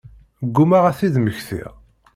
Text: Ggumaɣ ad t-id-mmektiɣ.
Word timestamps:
Ggumaɣ 0.47 0.83
ad 0.85 0.95
t-id-mmektiɣ. 0.97 1.71